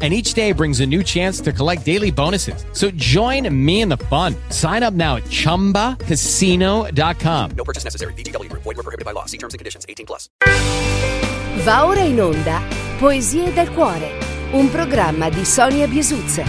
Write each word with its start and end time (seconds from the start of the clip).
And 0.00 0.14
each 0.14 0.34
day 0.34 0.52
brings 0.52 0.78
a 0.78 0.86
new 0.86 1.02
chance 1.02 1.40
to 1.40 1.52
collect 1.52 1.84
daily 1.84 2.12
bonuses. 2.12 2.64
So 2.72 2.92
join 2.92 3.52
me 3.52 3.80
in 3.80 3.88
the 3.88 3.96
fun. 3.96 4.36
Sign 4.50 4.84
up 4.84 4.94
now 4.94 5.16
at 5.16 5.24
chumbacasino.com. 5.24 7.50
No 7.56 7.64
purchase 7.64 7.82
necessary. 7.82 8.12
VGW 8.12 8.48
Group. 8.48 8.62
Void 8.62 8.76
were 8.76 8.84
prohibited 8.84 9.04
by 9.04 9.10
law. 9.10 9.24
See 9.24 9.38
terms 9.38 9.54
and 9.54 9.58
conditions. 9.58 9.84
18 9.88 10.06
plus. 10.06 10.28
Va 11.64 11.84
ora 11.84 12.02
in 12.02 12.20
onda 12.20 12.62
Poesie 12.98 13.52
dal 13.52 13.72
cuore, 13.72 14.10
un 14.52 14.70
programma 14.70 15.28
di 15.28 15.44
Sonia 15.44 15.86
Biesuzza. 15.86 16.42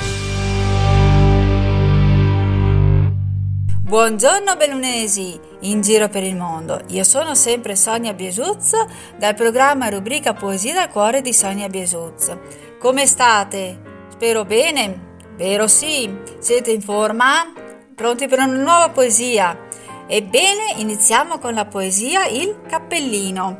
Buongiorno 3.84 4.56
bellunesi, 4.56 5.40
in 5.62 5.82
giro 5.82 6.08
per 6.08 6.24
il 6.24 6.36
mondo. 6.36 6.82
Io 6.88 7.04
sono 7.04 7.36
sempre 7.36 7.76
Sonia 7.76 8.14
Biesuz 8.14 8.74
dal 9.18 9.36
programma 9.36 9.90
rubrica 9.90 10.34
Poesie 10.34 10.74
dal 10.74 10.90
cuore 10.90 11.22
di 11.22 11.34
Sonia 11.34 11.68
Biesuz. 11.68 12.36
Come 12.80 13.06
state? 13.06 13.82
Spero 14.10 14.46
bene? 14.46 15.08
Vero 15.36 15.68
sì? 15.68 16.10
Siete 16.40 16.72
in 16.72 16.82
forma? 16.82 17.54
Pronti 17.96 18.28
per 18.28 18.40
una 18.40 18.56
nuova 18.56 18.90
poesia? 18.90 19.68
Ebbene, 20.08 20.74
iniziamo 20.78 21.38
con 21.38 21.54
la 21.54 21.66
poesia 21.66 22.26
Il 22.26 22.62
cappellino. 22.68 23.56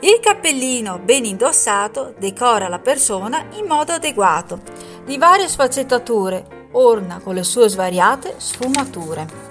Il 0.00 0.20
cappellino 0.20 1.00
ben 1.00 1.24
indossato 1.24 2.14
decora 2.18 2.68
la 2.68 2.78
persona 2.78 3.46
in 3.56 3.66
modo 3.66 3.92
adeguato, 3.92 4.60
di 5.04 5.18
varie 5.18 5.48
sfaccettature, 5.48 6.68
orna 6.72 7.18
con 7.18 7.34
le 7.34 7.42
sue 7.42 7.68
svariate 7.68 8.34
sfumature. 8.36 9.47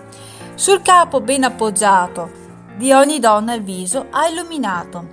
Sul 0.58 0.81
capo 0.81 1.22
ben 1.22 1.44
appoggiato, 1.44 2.31
di 2.77 2.91
ogni 2.91 3.19
donna 3.19 3.53
il 3.53 3.61
viso 3.61 4.08
ha 4.09 4.27
illuminato, 4.27 5.05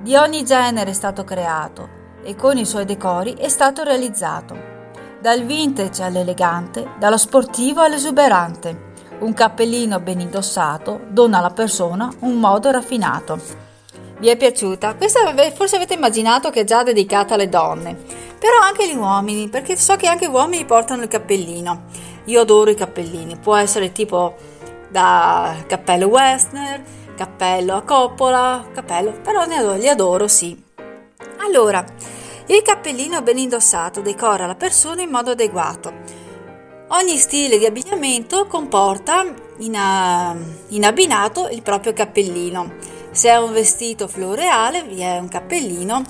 di 0.00 0.16
ogni 0.16 0.44
genere 0.44 0.90
è 0.90 0.92
stato 0.92 1.22
creato 1.22 1.88
e 2.24 2.34
con 2.34 2.58
i 2.58 2.64
suoi 2.64 2.84
decori 2.84 3.34
è 3.34 3.48
stato 3.48 3.84
realizzato. 3.84 4.56
Dal 5.20 5.44
vintage 5.44 6.02
all'elegante, 6.02 6.94
dallo 6.98 7.16
sportivo 7.16 7.80
all'esuberante, 7.80 8.86
un 9.20 9.32
cappellino 9.34 10.00
ben 10.00 10.18
indossato 10.18 11.02
dona 11.10 11.38
alla 11.38 11.50
persona 11.50 12.12
un 12.22 12.34
modo 12.40 12.68
raffinato. 12.72 13.40
Vi 14.18 14.26
è 14.26 14.36
piaciuta? 14.36 14.96
Questa 14.96 15.32
forse 15.54 15.76
avete 15.76 15.94
immaginato 15.94 16.50
che 16.50 16.62
è 16.62 16.64
già 16.64 16.82
dedicata 16.82 17.34
alle 17.34 17.48
donne, 17.48 17.94
però 17.94 18.58
anche 18.60 18.92
gli 18.92 18.96
uomini, 18.96 19.48
perché 19.48 19.76
so 19.76 19.94
che 19.94 20.08
anche 20.08 20.26
gli 20.26 20.32
uomini 20.32 20.64
portano 20.64 21.02
il 21.02 21.08
cappellino. 21.08 21.84
Io 22.24 22.40
adoro 22.40 22.68
i 22.68 22.74
cappellini, 22.74 23.38
può 23.38 23.54
essere 23.54 23.92
tipo 23.92 24.56
da 24.88 25.56
cappello 25.66 26.06
Westner, 26.06 26.82
cappello 27.16 27.74
a 27.74 27.82
coppola, 27.82 28.66
cappello, 28.72 29.12
però 29.22 29.44
ne 29.44 29.56
adoro, 29.56 29.76
li 29.76 29.88
adoro, 29.88 30.28
sì. 30.28 30.60
Allora, 31.38 31.84
il 32.46 32.62
cappellino 32.62 33.20
ben 33.22 33.38
indossato 33.38 34.00
decora 34.00 34.46
la 34.46 34.54
persona 34.54 35.02
in 35.02 35.10
modo 35.10 35.32
adeguato. 35.32 35.92
Ogni 36.88 37.18
stile 37.18 37.58
di 37.58 37.66
abbigliamento 37.66 38.46
comporta 38.46 39.22
in, 39.58 39.78
in 40.68 40.84
abbinato 40.84 41.48
il 41.48 41.62
proprio 41.62 41.92
cappellino. 41.92 42.72
Se 43.10 43.28
è 43.28 43.36
un 43.36 43.52
vestito 43.52 44.08
floreale 44.08 44.84
vi 44.84 45.00
è 45.00 45.18
un 45.18 45.28
cappellino 45.28 46.02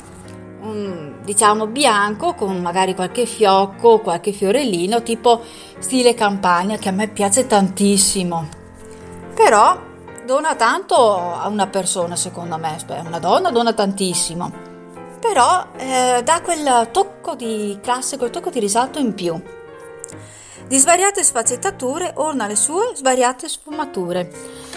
um, 0.61 1.23
diciamo 1.25 1.67
bianco 1.67 2.35
con 2.35 2.61
magari 2.61 2.95
qualche 2.95 3.27
fiocco, 3.27 4.01
qualche 4.01 4.33
fiorellino 4.33 5.03
tipo 5.03 5.43
stile 5.79 6.15
campagna 6.15 6.77
che 6.77 6.89
a 6.89 6.93
me 6.93 7.09
piace 7.09 7.47
tantissimo. 7.47 8.58
Però 9.39 9.81
dona 10.27 10.57
tanto 10.57 10.97
a 11.17 11.47
una 11.47 11.69
persona 11.69 12.17
secondo 12.17 12.59
me, 12.59 12.77
una 13.07 13.21
donna 13.21 13.53
dona 13.53 13.73
tantissimo. 13.73 14.51
Però 15.21 15.65
eh, 15.77 16.23
dà 16.25 16.41
quel 16.43 16.89
tocco 16.91 17.37
di 17.37 17.79
classe, 17.81 18.19
quel 18.19 18.31
tocco 18.31 18.51
di 18.51 18.59
risalto 18.59 18.99
in 18.99 19.15
più. 19.15 19.41
Di 20.67 20.77
svariate 20.77 21.23
sfaccettature 21.23 22.15
orna 22.17 22.49
le 22.49 22.57
sue 22.57 22.91
svariate 22.95 23.49
sfumature. 23.49 24.29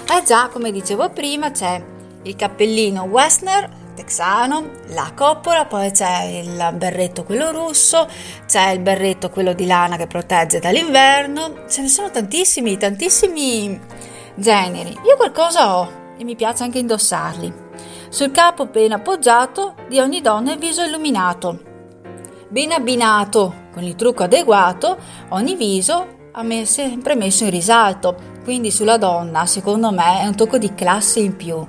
Eh 0.07 0.23
già, 0.23 0.47
come 0.49 0.72
dicevo 0.72 1.09
prima, 1.09 1.49
c'è 1.49 1.83
il 2.22 2.35
cappellino 2.35 3.05
Westner 3.05 3.79
texano, 3.95 4.69
la 4.89 5.11
coppola, 5.16 5.66
poi 5.66 5.91
c'è 5.91 6.23
il 6.23 6.72
berretto 6.75 7.23
quello 7.23 7.51
russo, 7.51 8.07
c'è 8.45 8.69
il 8.69 8.79
berretto 8.79 9.31
quello 9.31 9.53
di 9.53 9.66
lana 9.66 9.97
che 9.97 10.05
protegge 10.05 10.59
dall'inverno, 10.59 11.66
ce 11.67 11.81
ne 11.81 11.88
sono 11.88 12.11
tantissimi, 12.11 12.78
tantissimi 12.78 13.79
generi. 14.35 14.89
Io 15.05 15.15
qualcosa 15.17 15.77
ho 15.77 15.91
e 16.17 16.23
mi 16.23 16.35
piace 16.35 16.63
anche 16.63 16.79
indossarli. 16.79 17.53
Sul 18.09 18.31
capo 18.31 18.65
ben 18.65 18.91
appoggiato 18.91 19.75
di 19.87 19.99
ogni 19.99 20.21
donna 20.21 20.53
il 20.53 20.59
viso 20.59 20.83
illuminato. 20.83 21.59
Ben 22.49 22.71
abbinato 22.71 23.69
con 23.73 23.83
il 23.83 23.95
trucco 23.95 24.23
adeguato, 24.23 24.97
ogni 25.29 25.55
viso 25.55 26.19
ha 26.33 26.45
sempre 26.65 27.15
messo 27.15 27.43
in 27.43 27.49
risalto, 27.49 28.15
quindi 28.43 28.71
sulla 28.71 28.97
donna 28.97 29.45
secondo 29.45 29.91
me 29.91 30.21
è 30.21 30.27
un 30.27 30.35
tocco 30.35 30.57
di 30.57 30.73
classe 30.73 31.19
in 31.19 31.35
più. 31.35 31.65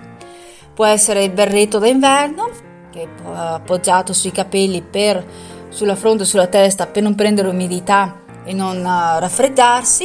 Può 0.74 0.84
essere 0.84 1.24
il 1.24 1.30
berretto 1.30 1.78
d'inverno, 1.78 2.50
che 2.90 3.02
è 3.02 3.08
appoggiato 3.24 4.12
sui 4.12 4.32
capelli 4.32 4.82
per, 4.82 5.24
sulla 5.68 5.96
fronte 5.96 6.24
e 6.24 6.26
sulla 6.26 6.46
testa 6.46 6.86
per 6.86 7.02
non 7.02 7.14
prendere 7.14 7.48
umidità 7.48 8.20
e 8.44 8.52
non 8.52 8.78
uh, 8.78 9.18
raffreddarsi, 9.18 10.04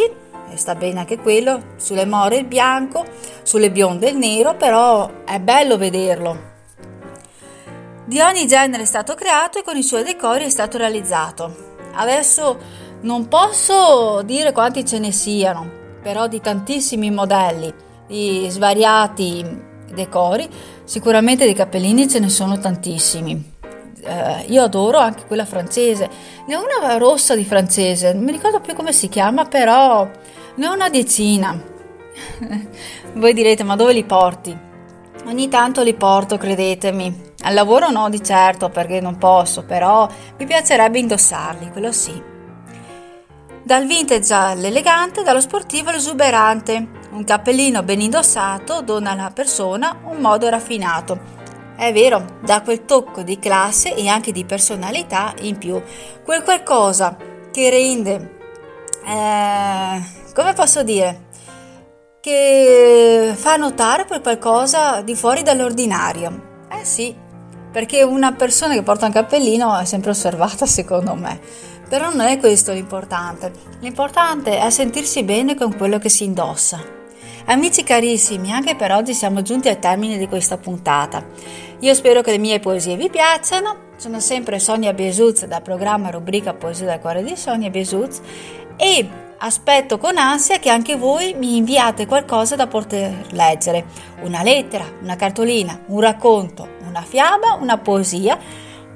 sta 0.56 0.75
bene 0.75 1.00
anche 1.00 1.18
quello, 1.18 1.74
sulle 1.75 2.06
more 2.06 2.38
il 2.38 2.46
bianco, 2.46 3.06
sulle 3.44 3.72
bionde 3.72 4.09
il 4.09 4.18
nero, 4.18 4.56
però 4.56 5.24
è 5.25 5.40
bello 5.40 5.78
vederlo. 5.78 6.56
Di 8.06 8.22
ogni 8.22 8.47
genere 8.47 8.84
è 8.84 8.86
stato 8.86 9.16
creato 9.16 9.59
e 9.59 9.63
con 9.63 9.75
i 9.75 9.84
suoi 9.84 10.03
decori 10.03 10.46
è 10.46 10.50
stato 10.50 10.78
realizzato. 10.78 11.75
Adesso 11.94 12.57
non 13.02 13.28
posso 13.28 14.22
dire 14.24 14.53
quanti 14.53 14.86
ce 14.86 15.00
ne 15.00 15.12
siano, 15.12 15.69
però 16.02 16.28
di 16.28 16.40
tantissimi 16.40 17.12
modelli, 17.12 17.74
di 18.07 18.47
svariati 18.50 19.46
decori, 19.94 20.47
sicuramente 20.84 21.44
dei 21.44 21.53
cappellini 21.53 22.07
ce 22.07 22.19
ne 22.19 22.30
sono 22.30 22.57
tantissimi. 22.57 23.56
Eh, 24.02 24.46
io 24.47 24.63
adoro 24.63 25.00
anche 25.00 25.25
quella 25.25 25.46
francese, 25.46 26.09
ne 26.47 26.56
ho 26.56 26.63
una 26.63 26.97
rossa 26.97 27.36
di 27.36 27.44
francese, 27.44 28.13
non 28.13 28.24
mi 28.24 28.31
ricordo 28.31 28.62
più 28.62 28.74
come 28.74 28.94
si 28.94 29.09
chiama, 29.09 29.46
però 29.46 30.09
ne 30.57 30.68
ho 30.68 30.73
una 30.73 30.90
decina. 30.90 31.59
Voi 33.13 33.34
direte, 33.34 33.63
ma 33.63 33.75
dove 33.75 33.94
li 33.94 34.03
porti? 34.03 34.57
Ogni 35.25 35.47
tanto 35.50 35.81
li 35.84 35.94
porto, 35.94 36.38
credetemi. 36.38 37.25
Al 37.44 37.53
lavoro 37.53 37.90
no, 37.90 38.09
di 38.09 38.23
certo, 38.23 38.69
perché 38.69 39.00
non 39.00 39.18
posso, 39.18 39.63
però 39.63 40.07
mi 40.38 40.45
piacerebbe 40.45 41.00
indossarli, 41.00 41.72
quello 41.72 41.91
sì. 41.91 42.35
Dal 43.63 43.85
vintage 43.85 44.34
all'elegante, 44.34 45.23
dallo 45.23 45.41
sportivo 45.41 45.90
all'esuberante. 45.90 46.95
Un 47.12 47.24
cappellino 47.24 47.84
ben 47.84 48.01
indossato 48.01 48.81
dona 48.81 49.12
alla 49.12 49.31
persona 49.34 50.00
un 50.06 50.18
modo 50.18 50.50
raffinato. 50.50 51.35
È 51.75 51.91
vero, 51.94 52.39
dà 52.41 52.62
quel 52.62 52.85
tocco 52.85 53.22
di 53.22 53.38
classe 53.38 53.94
e 53.94 54.07
anche 54.07 54.31
di 54.31 54.45
personalità 54.45 55.34
in 55.41 55.57
più, 55.57 55.81
quel 56.24 56.44
qualcosa 56.44 57.16
che 57.51 57.69
rende, 57.69 58.38
eh, 59.06 60.17
come 60.38 60.53
posso 60.53 60.84
dire, 60.84 61.30
che 62.22 63.34
fa 63.34 63.56
notare 63.56 64.06
quel 64.06 64.22
qualcosa 64.22 65.02
di 65.02 65.16
fuori 65.16 65.42
dall'ordinario. 65.42 66.66
Eh 66.72 66.86
sì, 66.86 67.16
perché 67.72 68.04
una 68.04 68.34
persona 68.34 68.75
che 68.75 68.84
porta 68.84 69.07
un 69.07 69.13
cappellino 69.13 69.75
è 69.75 69.86
sempre 69.86 70.12
osservata 70.12 70.68
secondo 70.69 71.16
me. 71.16 71.39
Però 71.89 72.12
non 72.12 72.28
è 72.28 72.38
questo 72.38 72.72
l'importante. 72.72 73.51
L'importante 73.80 74.60
è 74.60 74.69
sentirsi 74.69 75.24
bene 75.24 75.56
con 75.56 75.75
quello 75.75 75.98
che 75.98 76.10
si 76.10 76.25
indossa. 76.25 76.80
Amici 77.45 77.81
carissimi, 77.81 78.51
anche 78.51 78.75
per 78.75 78.92
oggi 78.92 79.16
siamo 79.16 79.42
giunti 79.42 79.69
al 79.69 79.80
termine 79.80 80.19
di 80.19 80.28
questa 80.28 80.57
puntata. 80.57 81.25
Io 81.80 81.94
spero 81.95 82.22
che 82.22 82.30
le 82.30 82.38
mie 82.38 82.60
poesie 82.60 82.95
vi 82.95 83.10
piacciono. 83.10 83.86
Sono 83.95 84.19
sempre 84.19 84.60
Sonia 84.60 84.94
Biesuz 84.94 85.45
dal 85.45 85.63
programma 85.63 86.12
rubrica 86.12 86.54
Poesie 86.54 86.86
dal 86.86 87.00
cuore 87.00 87.24
di 87.24 87.36
Sonia 87.36 87.72
Biesuz 87.72 88.22
e 88.75 89.25
aspetto 89.39 89.98
con 89.98 90.18
ansia 90.18 90.60
che 90.60 90.69
anche 90.69 90.95
voi 90.95 91.34
mi 91.34 91.57
inviate 91.57 92.06
qualcosa 92.06 92.56
da 92.56 92.68
poter 92.68 93.28
leggere. 93.31 93.86
Una 94.22 94.44
lettera, 94.44 94.86
una 95.01 95.16
cartolina, 95.16 95.84
un 95.88 96.01
racconto, 96.01 96.68
una 96.88 97.01
fiaba, 97.01 97.57
una 97.60 97.78
poesia 97.78 98.38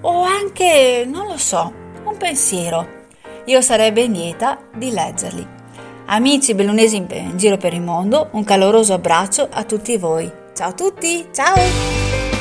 o 0.01 0.23
anche, 0.23 1.05
non 1.07 1.27
lo 1.27 1.37
so, 1.37 1.71
un 2.03 2.17
pensiero. 2.17 2.99
Io 3.45 3.61
sarei 3.61 3.91
ben 3.91 4.11
lieta 4.11 4.59
di 4.75 4.91
leggerli. 4.91 5.59
Amici 6.05 6.53
bellunesi 6.53 6.97
in 6.97 7.31
giro 7.35 7.57
per 7.57 7.73
il 7.73 7.81
mondo, 7.81 8.29
un 8.31 8.43
caloroso 8.43 8.93
abbraccio 8.93 9.47
a 9.49 9.63
tutti 9.63 9.97
voi. 9.97 10.29
Ciao 10.53 10.69
a 10.69 10.73
tutti, 10.73 11.27
ciao! 11.31 11.55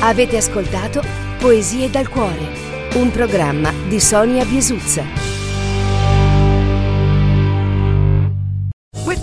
Avete 0.01 0.37
ascoltato 0.37 1.01
Poesie 1.39 1.89
dal 1.89 2.09
cuore, 2.09 2.89
un 2.95 3.09
programma 3.11 3.71
di 3.87 3.99
Sonia 3.99 4.43
Biesuzza. 4.43 5.20